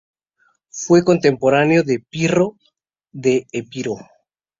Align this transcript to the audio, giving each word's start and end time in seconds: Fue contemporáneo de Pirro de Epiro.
Fue 0.71 1.03
contemporáneo 1.03 1.83
de 1.83 1.99
Pirro 1.99 2.57
de 3.11 3.45
Epiro. 3.51 3.97